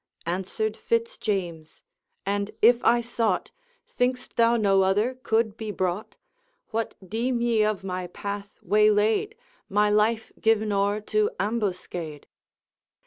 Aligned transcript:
Answered 0.25 0.75
Fitz 0.77 1.15
James: 1.15 1.83
'And, 2.25 2.49
if 2.63 2.83
I 2.83 3.01
sought, 3.01 3.51
Think'st 3.85 4.35
thou 4.35 4.55
no 4.57 4.81
other 4.81 5.13
could 5.13 5.55
be 5.55 5.69
brought? 5.69 6.15
What 6.69 6.95
deem 7.07 7.39
ye 7.39 7.63
of 7.63 7.83
my 7.83 8.07
path 8.07 8.57
waylaid? 8.63 9.35
My 9.69 9.91
life 9.91 10.31
given 10.41 10.71
o'er 10.71 11.01
to 11.01 11.29
ambuscade?' 11.39 12.25